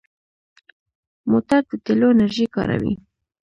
موټر 1.29 1.61
د 1.69 1.71
تېلو 1.85 2.07
انرژي 2.13 2.45
کاروي. 2.55 2.93